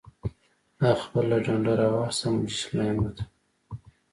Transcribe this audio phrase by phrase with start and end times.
[0.81, 3.31] هغه خپله ډنډه راواخیسته او مجسمه یې ماته کړه.